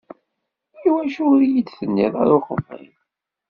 Iwacu 0.85 1.21
ur 1.33 1.41
yi-d-tenniḍ 1.51 2.13
ara 2.21 2.33
uqbel? 2.37 2.83